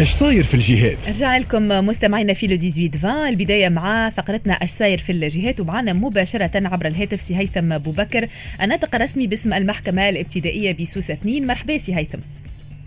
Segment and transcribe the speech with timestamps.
[0.00, 4.98] إيش صاير في الجهات رجعنا لكم مستمعينا في le 18 البداية مع فقرتنا إيش صاير
[4.98, 8.28] في الجهات ومعنا مباشرة عبر الهاتف سي هيثم أبو بكر.
[8.62, 12.18] الناطق الرسمي باسم المحكمة الابتدائية بسوسة 2 مرحبا سي هيثم.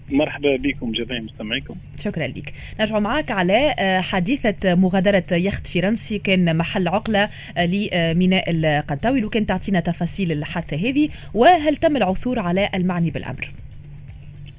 [0.10, 1.76] مرحبا بكم جميع مستمعيكم.
[2.00, 2.54] شكرا لك.
[2.80, 6.20] نرجع معك على آه، حادثة مغادرة يخت فرنسي.
[6.20, 9.20] كان محل عقلة آه، لميناء القنطاوي.
[9.20, 13.52] لو كان تعطينا تفاصيل الحادثة هذه وهل تم العثور على المعني بالأمر؟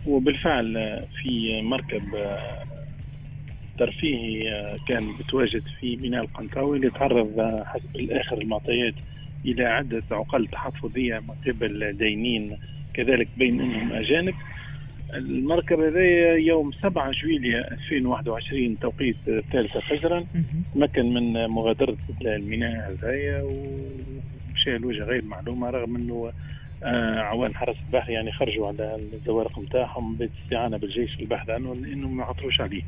[0.06, 2.02] وبالفعل آه، في مركب
[3.78, 4.50] ترفيهي
[4.88, 8.94] كان بتواجد في ميناء القنطاوي اللي تعرض حسب آخر المعطيات
[9.44, 12.56] إلى عدة عقل تحفظية من قبل دينين
[12.94, 14.34] كذلك بين أنهم أجانب.
[15.14, 16.02] المركب هذا
[16.34, 20.24] يوم 7 جويلية 2021 توقيت الثالثة فجرا
[20.74, 26.32] تمكن من مغادرة الميناء هذايا ومشى لوجه غير معلومة رغم أنه آه
[26.82, 32.60] عوان حرس البحر يعني خرجوا على الزوارق نتاعهم بالاستعانة بالجيش البحث عنه لانهم ما عثروش
[32.60, 32.82] عليه.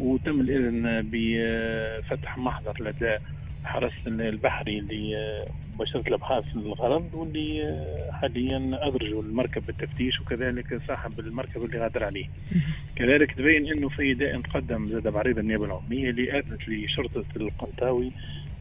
[0.00, 3.16] وتم الإذن بفتح محضر لدى
[3.64, 12.04] حرس البحري لمباشرة الأبحاث الغرض واللي حاليا أدرجوا المركب بالتفتيش وكذلك صاحب المركب اللي غادر
[12.04, 12.26] عليه.
[12.96, 18.10] كذلك تبين أنه في دائم تقدم زاد بعريض النيابة العمومية اللي أذنت لشرطة القنطاوي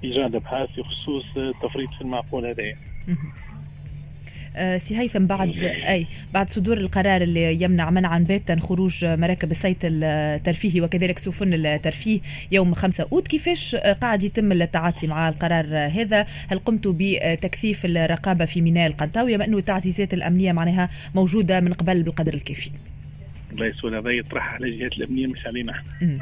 [0.04, 2.64] إيجاد أبحاث بخصوص التفريط في المعقول هذا.
[2.64, 2.76] آه،
[4.78, 10.82] سي هيثم بعد أي بعد صدور القرار اللي يمنع منعا باتا خروج مراكب الصيد الترفيهي
[10.82, 12.20] وكذلك سفن الترفيه
[12.52, 13.28] يوم 5 أوت.
[13.28, 19.58] كيفاش قاعد يتم التعاطي مع القرار هذا؟ هل قمتوا بتكثيف الرقابة في ميناء القنطاوي انه
[19.58, 22.72] التعزيزات الأمنية معناها موجودة من قبل بالقدر الكافي؟
[23.52, 25.72] الله يسهل هذا يطرح على الجهات الأمنية مش علينا.
[25.72, 26.20] إحنا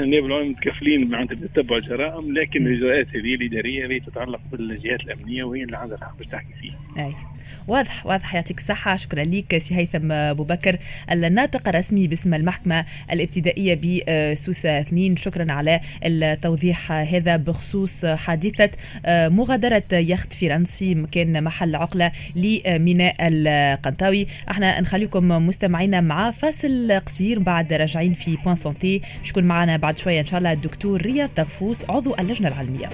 [0.00, 5.62] النيابه العامه متكفلين معناتها بتتبع الجرائم لكن الاجراءات هذه الاداريه اللي تتعلق بالجهات الأمنية وهي
[5.62, 6.78] اللي عندها الحق باش تحكي فيها.
[6.98, 7.14] أي
[7.68, 8.34] واضح واضح.
[8.34, 8.96] يعطيك الصحة.
[8.96, 10.76] شكرا لك سي هيثم أبو بكر
[11.12, 17.36] الناطق الرسمي باسم المحكمة الابتدائية بسوسة 2 شكرا على التوضيح هذا.
[17.36, 18.70] بخصوص حادثة
[19.08, 24.26] مغادرة يخت فرنسي مكان محل عقلة لميناء القنطاوي.
[24.50, 27.38] إحنا نخليكم مستمعينا مع فاصل قصير.
[27.38, 30.52] بعد راجعين في Point Santé شكون معنا بعد شوية إن شاء الله.
[30.52, 32.90] الدكتور رياض تغفوس عضو اللجنة العلمية.